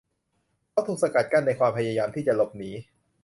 [0.71, 2.69] เขาถูกสกัดกั้นในความพยายามที่จะหลบหนี